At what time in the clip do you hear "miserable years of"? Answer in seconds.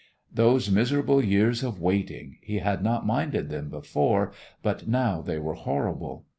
0.71-1.79